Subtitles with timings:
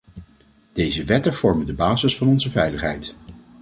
[0.73, 3.15] Deze wetten vormen de basis van onze veiligheid.